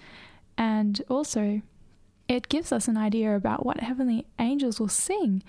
and 0.56 1.00
also 1.08 1.62
it 2.28 2.48
gives 2.48 2.72
us 2.72 2.88
an 2.88 2.96
idea 2.98 3.34
about 3.34 3.64
what 3.64 3.80
heavenly 3.80 4.26
angels 4.38 4.78
will 4.78 4.88
sing 4.88 5.42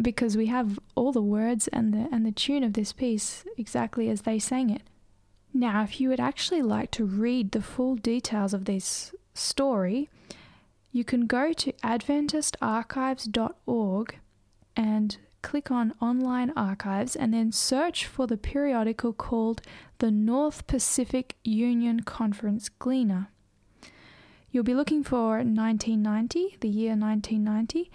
because 0.00 0.36
we 0.36 0.46
have 0.46 0.78
all 0.94 1.10
the 1.12 1.22
words 1.22 1.68
and 1.68 1.92
the 1.92 2.08
and 2.12 2.24
the 2.24 2.32
tune 2.32 2.64
of 2.64 2.72
this 2.72 2.92
piece 2.92 3.44
exactly 3.56 4.08
as 4.08 4.22
they 4.22 4.38
sang 4.38 4.70
it. 4.70 4.82
Now, 5.52 5.82
if 5.82 6.00
you 6.00 6.08
would 6.08 6.20
actually 6.20 6.62
like 6.62 6.90
to 6.92 7.04
read 7.04 7.50
the 7.52 7.62
full 7.62 7.96
details 7.96 8.54
of 8.54 8.66
this 8.66 9.12
story, 9.34 10.08
you 10.92 11.04
can 11.04 11.26
go 11.26 11.52
to 11.52 11.72
adventistarchives.org 11.72 14.18
and 14.76 15.18
click 15.42 15.70
on 15.70 15.94
online 16.00 16.50
archives 16.56 17.14
and 17.16 17.34
then 17.34 17.52
search 17.52 18.06
for 18.06 18.26
the 18.26 18.36
periodical 18.36 19.12
called 19.12 19.62
the 19.98 20.10
North 20.10 20.66
Pacific 20.66 21.36
Union 21.44 22.00
Conference 22.00 22.68
Gleaner. 22.68 23.28
You'll 24.50 24.64
be 24.64 24.74
looking 24.74 25.04
for 25.04 25.36
1990, 25.36 26.56
the 26.60 26.68
year 26.68 26.96
1990, 26.96 27.90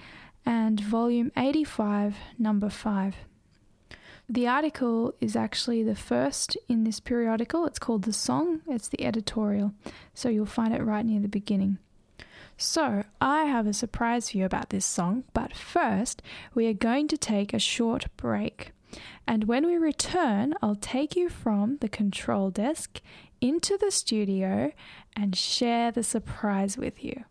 and 0.46 0.80
volume 0.80 1.32
85, 1.36 2.16
number 2.38 2.70
5. 2.70 3.16
The 4.28 4.48
article 4.48 5.14
is 5.22 5.36
actually 5.36 5.84
the 5.84 5.96
first 5.96 6.58
in 6.68 6.84
this 6.84 7.00
periodical. 7.00 7.66
It's 7.66 7.80
called 7.80 8.04
The 8.04 8.14
Song, 8.14 8.62
it's 8.68 8.88
the 8.88 9.04
editorial, 9.04 9.74
so 10.14 10.30
you'll 10.30 10.46
find 10.46 10.74
it 10.74 10.84
right 10.84 11.06
near 11.06 11.20
the 11.20 11.28
beginning. 11.28 11.78
So, 12.58 13.04
I 13.20 13.44
have 13.44 13.68
a 13.68 13.74
surprise 13.74 14.32
for 14.32 14.38
you 14.38 14.46
about 14.46 14.70
this 14.70 14.86
song, 14.86 15.26
but 15.34 15.56
first, 15.56 16.22
we 16.54 16.68
are 16.68 16.74
going 16.74 17.08
to 17.10 17.18
take 17.18 17.54
a 17.54 17.60
short 17.60 18.08
break. 18.16 18.72
And 19.28 19.44
when 19.44 19.68
we 19.68 19.78
return, 19.78 20.54
I'll 20.62 20.76
take 20.76 21.16
you 21.16 21.28
from 21.28 21.78
the 21.82 21.90
control 21.90 22.50
desk 22.50 23.02
into 23.42 23.78
the 23.78 23.92
studio 23.92 24.72
and 25.16 25.36
share 25.36 25.92
the 25.92 26.04
surprise 26.04 26.78
with 26.78 27.04
you. 27.04 27.26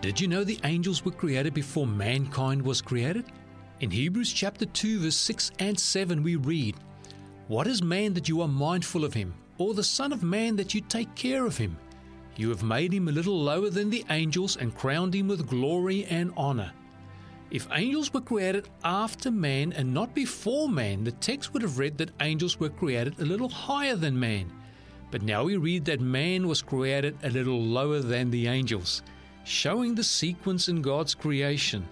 Did 0.00 0.18
you 0.18 0.28
know 0.28 0.44
the 0.44 0.58
angels 0.64 1.04
were 1.04 1.10
created 1.10 1.52
before 1.52 1.86
mankind 1.86 2.62
was 2.62 2.80
created? 2.80 3.26
In 3.80 3.90
Hebrews 3.90 4.32
chapter 4.32 4.64
2 4.64 5.00
verse 5.00 5.16
6 5.16 5.52
and 5.58 5.78
7 5.78 6.22
we 6.22 6.36
read, 6.36 6.74
What 7.48 7.66
is 7.66 7.82
man 7.82 8.14
that 8.14 8.26
you 8.26 8.40
are 8.40 8.48
mindful 8.48 9.04
of 9.04 9.12
him, 9.12 9.34
or 9.58 9.74
the 9.74 9.84
son 9.84 10.14
of 10.14 10.22
man 10.22 10.56
that 10.56 10.72
you 10.72 10.80
take 10.80 11.14
care 11.14 11.44
of 11.44 11.58
him? 11.58 11.76
You 12.36 12.48
have 12.48 12.62
made 12.62 12.94
him 12.94 13.08
a 13.08 13.12
little 13.12 13.38
lower 13.38 13.68
than 13.68 13.90
the 13.90 14.06
angels 14.08 14.56
and 14.56 14.74
crowned 14.74 15.14
him 15.14 15.28
with 15.28 15.46
glory 15.46 16.06
and 16.06 16.32
honor. 16.34 16.72
If 17.50 17.68
angels 17.70 18.14
were 18.14 18.22
created 18.22 18.70
after 18.82 19.30
man 19.30 19.74
and 19.74 19.92
not 19.92 20.14
before 20.14 20.70
man, 20.70 21.04
the 21.04 21.12
text 21.12 21.52
would 21.52 21.60
have 21.60 21.78
read 21.78 21.98
that 21.98 22.12
angels 22.22 22.58
were 22.58 22.70
created 22.70 23.20
a 23.20 23.26
little 23.26 23.50
higher 23.50 23.96
than 23.96 24.18
man. 24.18 24.50
But 25.10 25.20
now 25.20 25.44
we 25.44 25.58
read 25.58 25.84
that 25.84 26.00
man 26.00 26.48
was 26.48 26.62
created 26.62 27.18
a 27.22 27.28
little 27.28 27.60
lower 27.60 28.00
than 28.00 28.30
the 28.30 28.46
angels 28.46 29.02
showing 29.44 29.94
the 29.94 30.04
sequence 30.04 30.68
in 30.68 30.82
God's 30.82 31.14
creation. 31.14 31.86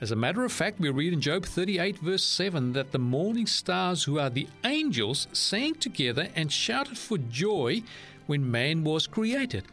As 0.00 0.10
a 0.10 0.16
matter 0.16 0.44
of 0.44 0.50
fact, 0.50 0.80
we 0.80 0.90
read 0.90 1.12
in 1.12 1.20
Job 1.20 1.44
38, 1.44 1.98
verse 1.98 2.24
7, 2.24 2.72
that 2.72 2.90
the 2.90 2.98
morning 2.98 3.46
stars, 3.46 4.02
who 4.02 4.18
are 4.18 4.30
the 4.30 4.48
angels, 4.64 5.28
sang 5.32 5.74
together 5.74 6.28
and 6.34 6.50
shouted 6.50 6.98
for 6.98 7.18
joy 7.18 7.82
when 8.26 8.50
man 8.50 8.82
was 8.82 9.06
created. 9.06 9.64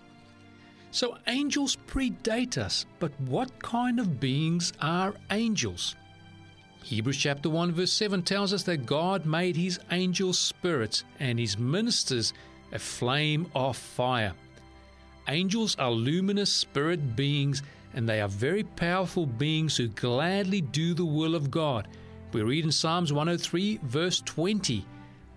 So 0.92 1.18
angels 1.28 1.78
predate 1.88 2.58
us, 2.58 2.86
but 3.00 3.12
what 3.22 3.60
kind 3.60 4.00
of 4.00 4.20
beings 4.20 4.74
are 4.82 5.16
angels? 5.32 5.96
Hebrews 6.84 7.18
chapter 7.18 7.50
1 7.50 7.74
verse 7.74 7.92
7 7.92 8.24
tells 8.24 8.54
us 8.54 8.64
that 8.64 8.86
God 8.86 9.26
made 9.26 9.56
his 9.56 9.80
angels 9.92 10.40
spirits 10.40 11.04
and 11.20 11.38
his 11.38 11.58
ministers 11.58 12.34
a 12.72 12.80
flame 12.80 13.48
of 13.54 13.78
fire. 13.78 14.34
Angels 15.30 15.76
are 15.78 15.92
luminous 15.92 16.52
spirit 16.52 17.16
beings 17.16 17.62
and 17.94 18.10
they 18.10 18.20
are 18.20 18.28
very 18.28 18.64
powerful 18.64 19.28
beings 19.28 19.78
who 19.78 19.88
gladly 19.90 20.60
do 20.60 20.96
the 20.96 21.06
will 21.06 21.36
of 21.36 21.52
God. 21.52 21.88
We 22.34 22.42
read 22.42 22.66
in 22.66 22.72
Psalms 22.72 23.14
103, 23.14 23.80
verse 23.84 24.22
20 24.26 24.84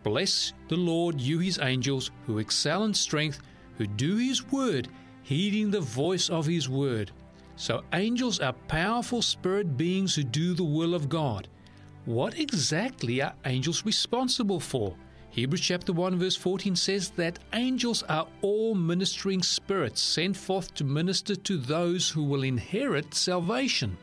Bless 0.02 0.55
the 0.68 0.76
Lord, 0.76 1.20
you 1.20 1.38
his 1.40 1.59
angels, 1.59 2.11
who 2.26 2.38
excel 2.38 2.85
in 2.85 2.94
strength, 2.94 3.40
who 3.76 3.87
do 3.87 4.16
his 4.16 4.50
word, 4.50 4.88
heeding 5.22 5.70
the 5.70 5.81
voice 5.81 6.31
of 6.31 6.46
his 6.46 6.70
word. 6.70 7.11
So, 7.57 7.85
angels 7.92 8.40
are 8.40 8.55
powerful 8.68 9.20
spirit 9.20 9.76
beings 9.76 10.14
who 10.14 10.24
do 10.24 10.55
the 10.55 10.64
will 10.64 10.94
of 10.94 11.11
God. 11.11 11.48
What 12.07 12.38
exactly 12.38 13.20
are 13.20 13.35
angels 13.44 13.85
responsible 13.85 14.59
for? 14.59 14.96
Hebrews 15.33 15.62
chapter 15.62 15.95
1 15.95 16.18
verse 16.18 16.37
14 16.37 16.77
says 16.77 17.09
that 17.12 17.38
angels 17.55 18.03
are 18.03 18.29
all 18.42 18.75
ministering 18.75 19.42
spirits 19.42 20.03
sent 20.03 20.37
forth 20.37 20.75
to 20.75 20.85
minister 20.85 21.35
to 21.35 21.57
those 21.57 22.11
who 22.11 22.23
will 22.23 22.42
inherit 22.42 23.14
salvation. 23.14 23.97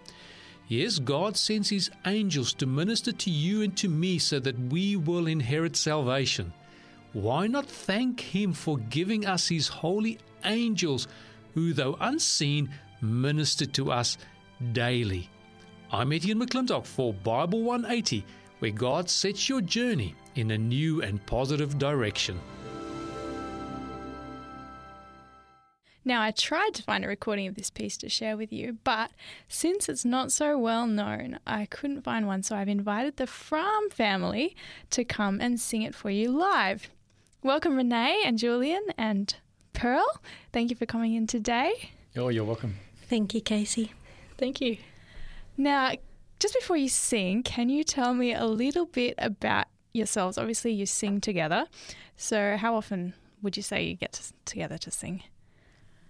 Yes, 0.68 0.98
God 0.98 1.38
sends 1.38 1.70
his 1.70 1.92
angels 2.08 2.52
to 2.56 2.66
minister 2.66 3.12
to 3.12 3.30
you 3.30 3.62
and 3.62 3.78
to 3.78 3.88
me 3.88 4.18
so 4.18 4.40
that 4.40 4.58
we 4.58 4.96
will 4.96 5.28
inherit 5.28 5.76
salvation. 5.76 6.52
Why 7.14 7.46
not 7.46 7.68
thank 7.68 8.20
him 8.20 8.52
for 8.52 8.80
giving 8.80 9.28
us 9.28 9.48
his 9.48 9.68
holy 9.68 10.18
angels 10.46 11.08
who, 11.54 11.74
though 11.74 11.96
unseen, 12.00 12.72
minister 13.02 13.68
to 13.68 13.92
us 13.92 14.18
daily? 14.72 15.30
I'm 15.92 16.12
Etienne 16.12 16.40
McClintock 16.40 16.88
for 16.88 17.14
Bible 17.14 17.62
180, 17.62 18.26
where 18.58 18.72
God 18.72 19.12
sets 19.12 19.48
your 19.48 19.62
journey 19.62 20.16
in 20.40 20.52
a 20.52 20.58
new 20.58 21.02
and 21.02 21.26
positive 21.26 21.78
direction. 21.78 22.40
Now, 26.06 26.22
I 26.22 26.32
tried 26.32 26.74
to 26.76 26.84
find 26.84 27.04
a 27.04 27.10
recording 27.10 27.48
of 27.48 27.56
this 27.56 27.70
piece 27.70 27.98
to 27.98 28.10
share 28.10 28.38
with 28.38 28.54
you, 28.54 28.78
but 28.84 29.12
since 29.50 29.90
it's 29.90 30.06
not 30.06 30.32
so 30.32 30.58
well 30.58 30.88
known, 30.88 31.40
I 31.46 31.66
couldn't 31.66 32.04
find 32.04 32.26
one, 32.26 32.42
so 32.42 32.56
I've 32.56 32.70
invited 32.70 33.18
the 33.18 33.28
Fram 33.28 33.90
family 33.92 34.56
to 34.92 35.04
come 35.04 35.42
and 35.42 35.60
sing 35.60 35.82
it 35.82 35.94
for 35.94 36.10
you 36.10 36.32
live. 36.32 36.90
Welcome, 37.44 37.76
Renee 37.76 38.24
and 38.26 38.38
Julian 38.38 38.86
and 38.98 39.36
Pearl. 39.74 40.22
Thank 40.54 40.70
you 40.70 40.76
for 40.76 40.86
coming 40.86 41.16
in 41.16 41.28
today. 41.28 41.92
Oh, 42.18 42.30
you're 42.30 42.46
welcome. 42.46 42.78
Thank 43.04 43.34
you, 43.34 43.42
Kaysie. 43.42 43.90
Thank 44.38 44.62
you. 44.62 44.78
Now, 45.58 45.92
just 46.40 46.56
before 46.56 46.78
you 46.78 46.90
sing, 46.90 47.44
can 47.44 47.68
you 47.70 47.84
tell 47.84 48.14
me 48.14 48.34
a 48.34 48.46
little 48.46 48.86
bit 48.86 49.16
about 49.18 49.68
yourselves? 49.94 50.38
Obviously, 50.38 50.72
you 50.72 50.86
sing 50.86 51.22
together. 51.22 51.66
So, 52.18 52.58
how 52.58 52.76
often 52.76 53.14
would 53.42 53.58
you 53.58 53.64
say 53.64 53.84
you 53.84 53.96
get 53.96 54.14
to, 54.14 54.34
together 54.46 54.78
to 54.78 54.92
sing? 54.92 55.24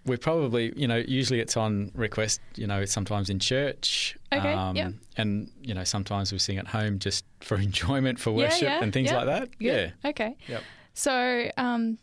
We 0.06 0.16
probably, 0.16 0.72
you 0.76 0.88
know, 0.88 0.96
usually 0.96 1.40
it's 1.40 1.56
on 1.56 1.92
request, 1.94 2.40
you 2.56 2.66
know, 2.66 2.86
sometimes 2.86 3.28
in 3.28 3.38
church. 3.38 4.16
Okay, 4.32 4.72
yep. 4.74 4.94
And, 5.18 5.50
you 5.62 5.74
know, 5.74 5.84
sometimes 5.84 6.32
we 6.32 6.38
sing 6.38 6.56
at 6.56 6.66
home 6.68 6.98
just 6.98 7.24
for 7.40 7.56
enjoyment, 7.56 8.18
for 8.18 8.32
worship 8.32 8.62
yeah, 8.62 8.82
and 8.82 8.92
things 8.92 9.10
yeah. 9.10 9.16
like 9.16 9.26
that. 9.26 9.58
Good. 9.58 9.92
Yeah. 10.04 10.10
Okay. 10.10 10.36
Yep. 10.48 10.62
So, 10.94 11.50
um, 11.56 11.98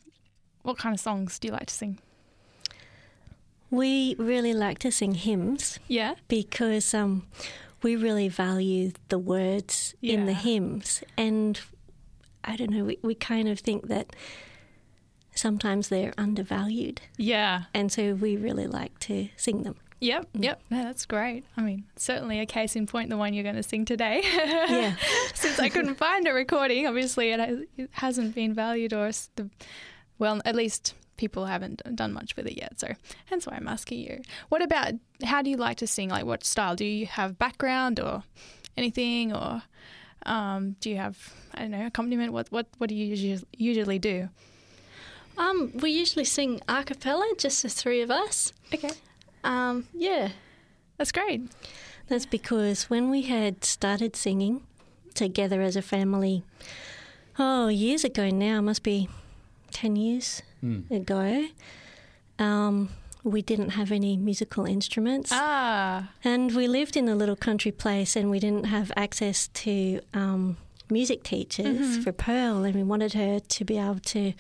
what 0.62 0.78
kind 0.78 0.94
of 0.94 1.00
songs 1.00 1.40
do 1.40 1.48
you 1.48 1.54
like 1.54 1.66
to 1.68 1.74
sing? 1.74 1.98
We 3.70 4.16
really 4.18 4.54
like 4.54 4.80
to 4.80 4.92
sing 4.92 5.14
hymns 5.16 5.80
Yeah. 5.88 6.16
because 6.28 6.94
um, 6.94 7.28
we 7.82 7.96
really 7.96 8.28
value 8.28 8.92
the 9.10 9.20
words 9.20 9.96
in 10.02 10.26
the 10.26 10.34
hymns. 10.34 11.04
And 11.18 11.60
I 12.44 12.56
don't 12.56 12.72
know, 12.72 12.86
we, 12.86 13.00
we 13.02 13.16
kind 13.16 13.48
of 13.48 13.60
think 13.60 13.88
that 13.88 14.16
sometimes 15.36 15.90
they're 15.90 16.14
undervalued. 16.18 17.02
Yeah. 17.18 17.64
And 17.74 17.92
so 17.92 18.14
we 18.14 18.36
really 18.36 18.68
like 18.68 18.98
to 19.02 19.30
sing 19.38 19.64
them. 19.64 19.76
Yep. 20.00 20.28
Mm. 20.34 20.44
Yep. 20.44 20.62
No, 20.70 20.84
that's 20.84 21.06
great. 21.06 21.44
I 21.56 21.62
mean, 21.62 21.86
certainly 21.96 22.40
a 22.40 22.46
case 22.46 22.76
in 22.76 22.86
point, 22.88 23.10
the 23.10 23.18
one 23.18 23.34
you're 23.34 23.44
going 23.44 23.56
to 23.56 23.64
sing 23.64 23.86
today. 23.86 24.22
Yeah. 24.68 24.96
Since 25.34 25.60
I 25.60 25.70
couldn't 25.70 25.96
find 25.98 26.28
a 26.28 26.34
recording, 26.34 26.88
obviously 26.88 27.32
it, 27.32 27.40
has, 27.40 27.60
it 27.78 27.90
hasn't 27.94 28.36
been 28.36 28.54
valued 28.54 28.94
or 28.94 29.10
the, 29.36 29.50
well, 30.20 30.42
at 30.46 30.56
least 30.56 30.94
people 31.18 31.46
haven't 31.46 31.82
done 31.96 32.14
much 32.14 32.36
with 32.36 32.48
it 32.48 32.58
yet. 32.58 32.80
So 32.80 32.94
hence 33.26 33.46
why 33.48 33.56
I'm 33.56 33.68
asking 33.68 34.00
you. 34.00 34.22
What 34.50 34.62
about 34.62 34.94
how 35.24 35.42
do 35.42 35.50
you 35.50 35.58
like 35.58 35.78
to 35.78 35.88
sing? 35.88 36.10
Like 36.10 36.26
what 36.26 36.44
style? 36.44 36.76
Do 36.76 36.86
you 36.86 37.06
have 37.08 37.38
background 37.38 38.00
or 38.00 38.24
anything 38.78 39.34
or 39.34 39.64
um, 40.26 40.76
do 40.80 40.90
you 40.90 40.98
have 40.98 41.34
I 41.54 41.62
don't 41.62 41.72
know 41.72 41.86
accompaniment? 41.88 42.34
What 42.34 42.52
what 42.52 42.68
what 42.78 42.90
do 42.90 42.96
you 42.96 43.06
usually 43.06 43.40
usually 43.58 44.00
do? 44.00 44.30
Um, 45.38 45.72
we 45.76 45.92
usually 45.92 46.26
sing 46.26 46.62
a 46.68 46.84
cappella, 46.84 47.32
just 47.38 47.62
the 47.62 47.70
three 47.70 48.02
of 48.02 48.10
us. 48.10 48.54
Okay, 48.74 48.90
Um, 49.44 49.88
yeah. 49.94 50.30
that's 50.98 51.12
great. 51.12 51.42
That's 52.08 52.26
because 52.26 52.90
when 52.90 53.12
we 53.12 53.22
had 53.24 53.64
started 53.64 54.16
singing 54.16 54.64
together 55.14 55.62
as 55.62 55.76
a 55.76 55.84
family, 55.84 56.44
oh, 57.38 57.68
years 57.68 58.04
ago 58.04 58.32
now, 58.32 58.62
must 58.62 58.82
be 58.82 59.10
10 59.72 59.96
years 59.96 60.42
Mm. 60.64 60.90
ago, 60.92 61.48
um, 62.40 62.90
we 63.24 63.42
didn't 63.42 63.70
have 63.72 63.92
any 63.92 64.18
musical 64.18 64.66
instruments. 64.66 65.32
Ah, 65.34 66.12
And 66.24 66.56
we 66.56 66.68
lived 66.68 66.96
in 66.96 67.10
a 67.10 67.16
little 67.16 67.36
country 67.36 67.72
place 67.72 68.16
and 68.16 68.30
we 68.30 68.40
didn't 68.40 68.66
have 68.68 68.92
access 68.96 69.48
to 69.50 70.00
um, 70.14 70.58
music 70.90 71.24
teachers 71.24 71.98
for 72.04 72.12
Pearl 72.12 72.64
and 72.64 72.76
we 72.76 72.84
wanted 72.84 73.14
her 73.14 73.40
to 73.40 73.66
be 73.66 73.78
able 73.78 74.00
to 74.00 74.34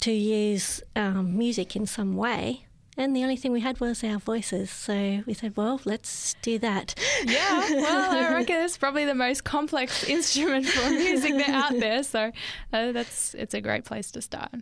to 0.00 0.12
use 0.12 0.82
um, 0.96 1.36
music 1.36 1.76
in 1.76 1.86
some 1.86 2.16
way. 2.16 2.64
And 3.00 3.16
the 3.16 3.22
only 3.22 3.36
thing 3.36 3.52
we 3.52 3.62
had 3.62 3.80
was 3.80 4.04
our 4.04 4.18
voices. 4.18 4.70
So 4.70 5.22
we 5.24 5.32
said, 5.32 5.56
well, 5.56 5.80
let's 5.86 6.34
do 6.42 6.58
that. 6.58 6.94
yeah. 7.24 7.66
Well, 7.70 8.10
I 8.10 8.34
reckon 8.34 8.56
it's 8.56 8.76
probably 8.76 9.06
the 9.06 9.14
most 9.14 9.42
complex 9.42 10.04
instrument 10.08 10.66
for 10.66 10.90
music 10.90 11.32
that 11.38 11.48
out 11.48 11.80
there. 11.80 12.02
So 12.02 12.30
uh, 12.74 12.92
that's 12.92 13.32
it's 13.32 13.54
a 13.54 13.62
great 13.62 13.86
place 13.86 14.10
to 14.10 14.20
start. 14.20 14.52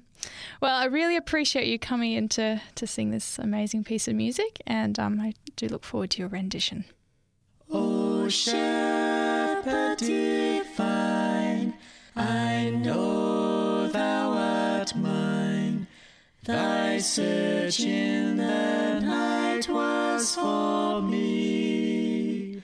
Well, 0.63 0.73
I 0.73 0.85
really 0.85 1.17
appreciate 1.17 1.67
you 1.67 1.81
coming 1.81 2.13
in 2.13 2.29
to, 2.29 2.63
to 2.77 2.87
sing 2.87 3.11
this 3.11 3.41
amazing 3.41 3.83
piece 3.83 4.07
of 4.07 4.15
music, 4.15 4.63
and 4.69 4.97
um, 5.01 5.19
I 5.21 5.35
do 5.57 5.67
look 5.67 5.83
forward 5.83 6.11
to 6.11 6.21
your 6.21 6.29
rendition. 6.29 6.85
Oh, 7.69 8.29
shepherd 8.29 9.99
divine, 9.99 11.75
I 12.15 12.71
know 12.71 13.89
thou 13.89 14.31
art 14.31 14.95
mine. 14.95 15.89
Thy 16.45 16.78
search 17.01 17.81
in 17.81 18.39
the 18.39 19.01
night 19.01 19.69
was 19.69 20.35
for 20.35 21.01
me. 21.01 22.61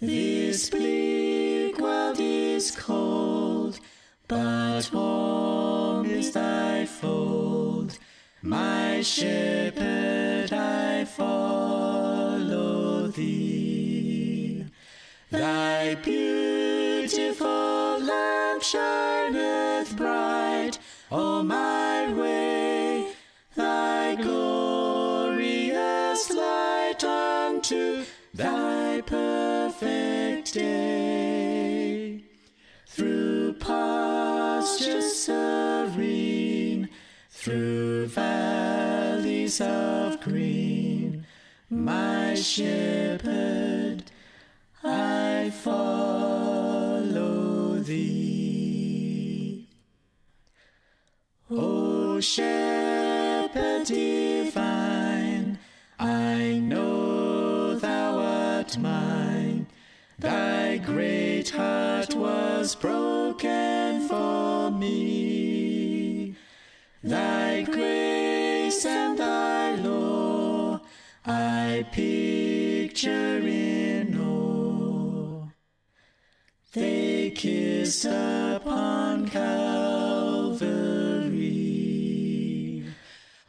This 0.00 0.70
bleak 0.70 1.78
world 1.78 2.18
is 2.20 2.70
cold, 2.70 3.80
but 4.28 4.88
warm 4.92 6.06
is 6.06 6.30
thy 6.30 6.86
fold. 6.86 7.98
My 8.42 9.02
shepherd, 9.02 10.52
I 10.52 11.04
follow 11.04 13.08
thee. 13.08 14.66
Thy 15.30 15.96
beautiful 15.96 17.98
lamp 17.98 18.62
shineth 18.62 19.96
bright 19.96 20.78
o' 21.10 21.42
my 21.42 21.75
valleys 38.16 39.60
of 39.60 40.18
green, 40.22 41.26
my 41.68 42.34
shepherd, 42.34 44.04
I 44.82 45.50
follow 45.62 46.64
thee. 47.80 49.68
O 51.50 52.18
shepherd 52.20 53.84
divine, 53.84 55.58
I 55.98 56.58
know 56.70 57.74
thou 57.78 58.18
art 58.18 58.78
mine. 58.78 59.66
Thy 60.18 60.78
great 60.78 61.50
heart 61.50 62.14
was 62.14 62.74
broken 62.74 64.08
for 64.08 64.70
me. 64.70 65.15
Kissed 77.86 78.06
upon 78.06 79.28
Calvary. 79.28 79.62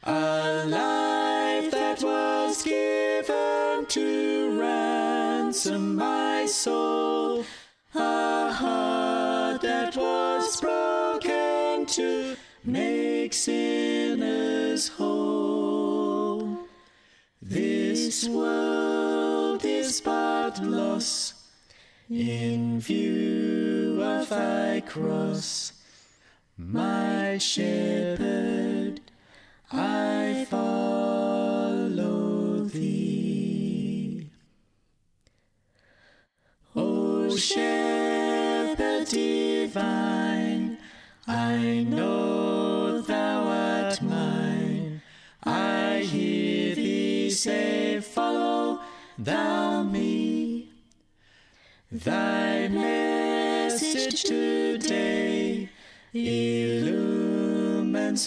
A 0.04 0.64
life 0.66 1.72
that 1.72 2.00
was 2.00 2.62
given 2.62 3.86
to 3.86 4.60
ransom 4.60 5.96
my 5.96 6.46
soul. 6.46 7.44
A 7.96 8.52
heart 8.52 9.60
that 9.62 9.96
was 9.96 10.60
broken 10.60 11.84
to 11.86 12.36
make 12.64 13.34
sinners 13.34 14.86
whole. 14.86 16.58
This 17.42 18.28
world 18.28 19.64
is 19.64 20.00
but 20.00 20.62
loss 20.62 21.37
in 22.10 22.80
view 22.80 24.00
of 24.02 24.28
thy 24.30 24.80
cross. 24.86 25.72
My 26.56 27.36
shepherd, 27.38 29.00
I 29.70 30.46
follow 30.48 31.84
thee. 32.64 34.30
O 36.74 37.36
shepherd 37.36 39.06
divine, 39.08 40.78
I 41.26 41.86
know 41.88 43.02
thou 43.02 43.42
art 43.42 44.00
mine. 44.00 45.02
I 45.44 45.98
hear 45.98 46.74
thee 46.74 47.30
say, 47.30 48.00
Follow 48.00 48.80
thou 49.18 49.82
me. 49.82 50.37
Thy 51.90 52.68
message 52.68 54.24
today 54.24 55.70
illumines 56.12 57.08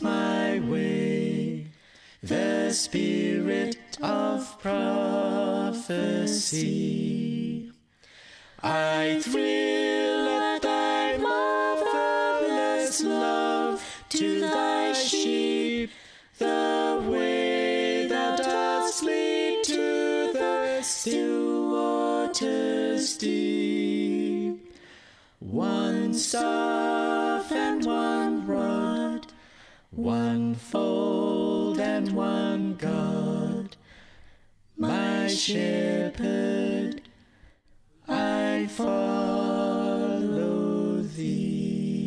my 0.01 0.59
way. 0.61 1.67
The 2.23 2.71
spirit 2.73 3.99
of 4.01 4.59
prophecy. 4.59 6.01
I 8.63 9.19
thrill 9.21 9.70
deep. 23.17 24.73
One 25.39 26.13
staff 26.13 27.51
and 27.51 27.83
one 27.83 28.45
rod, 28.45 29.25
one 29.89 30.53
fold 30.53 31.79
and 31.79 32.11
one 32.11 32.75
God, 32.75 33.75
my 34.77 35.27
shepherd, 35.27 37.01
I 38.07 38.67
follow 38.69 40.21
thee. 41.01 41.99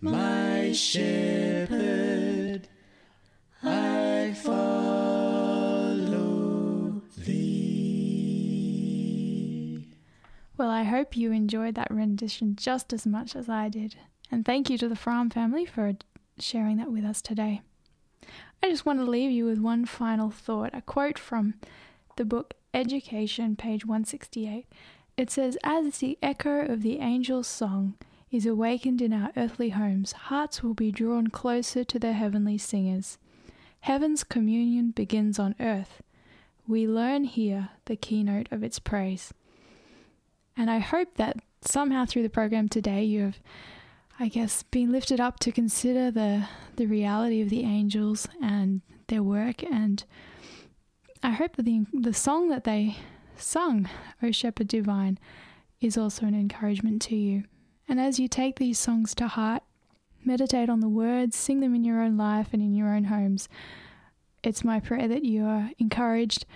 My 0.00 0.70
shepherd, 0.72 2.05
hope 11.06 11.16
you 11.16 11.30
enjoyed 11.30 11.76
that 11.76 11.88
rendition 11.88 12.56
just 12.56 12.92
as 12.92 13.06
much 13.06 13.36
as 13.36 13.48
I 13.48 13.68
did. 13.68 13.94
And 14.28 14.44
thank 14.44 14.68
you 14.68 14.76
to 14.78 14.88
the 14.88 14.96
Fromm 14.96 15.30
family 15.30 15.64
for 15.64 15.92
sharing 16.40 16.78
that 16.78 16.90
with 16.90 17.04
us 17.04 17.22
today. 17.22 17.60
I 18.60 18.68
just 18.68 18.84
want 18.84 18.98
to 18.98 19.04
leave 19.04 19.30
you 19.30 19.44
with 19.44 19.60
one 19.60 19.84
final 19.86 20.30
thought 20.30 20.70
a 20.72 20.82
quote 20.82 21.16
from 21.16 21.54
the 22.16 22.24
book 22.24 22.54
Education, 22.74 23.54
page 23.54 23.86
168. 23.86 24.66
It 25.16 25.30
says, 25.30 25.56
As 25.62 25.98
the 25.98 26.18
echo 26.20 26.62
of 26.62 26.82
the 26.82 26.98
angel's 26.98 27.46
song 27.46 27.94
is 28.32 28.44
awakened 28.44 29.00
in 29.00 29.12
our 29.12 29.30
earthly 29.36 29.68
homes, 29.68 30.10
hearts 30.10 30.60
will 30.60 30.74
be 30.74 30.90
drawn 30.90 31.28
closer 31.28 31.84
to 31.84 32.00
their 32.00 32.14
heavenly 32.14 32.58
singers. 32.58 33.16
Heaven's 33.82 34.24
communion 34.24 34.90
begins 34.90 35.38
on 35.38 35.54
earth. 35.60 36.02
We 36.66 36.88
learn 36.88 37.26
here 37.26 37.68
the 37.84 37.94
keynote 37.94 38.48
of 38.50 38.64
its 38.64 38.80
praise. 38.80 39.32
And 40.56 40.70
I 40.70 40.78
hope 40.78 41.14
that 41.16 41.36
somehow 41.60 42.06
through 42.06 42.22
the 42.22 42.30
program 42.30 42.68
today 42.68 43.04
you 43.04 43.24
have, 43.24 43.38
I 44.18 44.28
guess, 44.28 44.62
been 44.64 44.90
lifted 44.90 45.20
up 45.20 45.38
to 45.40 45.52
consider 45.52 46.10
the, 46.10 46.46
the 46.76 46.86
reality 46.86 47.42
of 47.42 47.50
the 47.50 47.64
angels 47.64 48.26
and 48.42 48.80
their 49.08 49.22
work. 49.22 49.62
And 49.62 50.02
I 51.22 51.30
hope 51.30 51.56
that 51.56 51.64
the, 51.64 51.84
the 51.92 52.14
song 52.14 52.48
that 52.48 52.64
they 52.64 52.96
sung, 53.36 53.88
O 54.22 54.30
Shepherd 54.30 54.68
Divine, 54.68 55.18
is 55.80 55.98
also 55.98 56.26
an 56.26 56.34
encouragement 56.34 57.02
to 57.02 57.16
you. 57.16 57.44
And 57.88 58.00
as 58.00 58.18
you 58.18 58.28
take 58.28 58.58
these 58.58 58.78
songs 58.78 59.14
to 59.16 59.28
heart, 59.28 59.62
meditate 60.24 60.68
on 60.68 60.80
the 60.80 60.88
words, 60.88 61.36
sing 61.36 61.60
them 61.60 61.74
in 61.74 61.84
your 61.84 62.00
own 62.02 62.16
life 62.16 62.48
and 62.52 62.62
in 62.62 62.74
your 62.74 62.94
own 62.94 63.04
homes. 63.04 63.48
It's 64.42 64.64
my 64.64 64.80
prayer 64.80 65.08
that 65.08 65.24
you 65.24 65.44
are 65.44 65.70
encouraged 65.78 66.46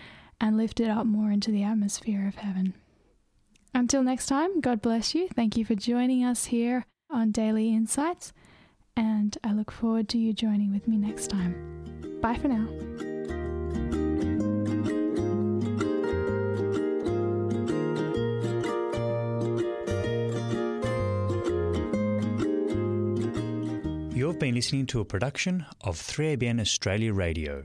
and 0.40 0.56
lifted 0.56 0.88
up 0.88 1.06
more 1.06 1.30
into 1.30 1.50
the 1.50 1.62
atmosphere 1.62 2.26
of 2.26 2.36
heaven. 2.36 2.74
Until 3.74 4.02
next 4.02 4.26
time, 4.26 4.60
God 4.60 4.82
bless 4.82 5.14
you. 5.14 5.28
Thank 5.34 5.56
you 5.56 5.64
for 5.64 5.74
joining 5.74 6.24
us 6.24 6.46
here 6.46 6.86
on 7.08 7.30
Daily 7.32 7.72
Insights, 7.74 8.32
and 8.96 9.36
I 9.42 9.52
look 9.52 9.70
forward 9.70 10.08
to 10.10 10.18
you 10.18 10.32
joining 10.32 10.72
with 10.72 10.86
me 10.86 10.96
next 10.96 11.28
time. 11.28 12.18
Bye 12.20 12.36
for 12.36 12.48
now. 12.48 12.68
You've 24.12 24.38
been 24.38 24.54
listening 24.54 24.86
to 24.88 25.00
a 25.00 25.04
production 25.04 25.64
of 25.80 25.96
3ABN 25.96 26.60
Australia 26.60 27.14
Radio. 27.14 27.64